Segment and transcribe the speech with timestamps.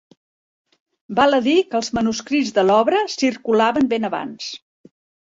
[1.19, 4.49] Val a dir que els manuscrits de l'obra circulaven ben abans.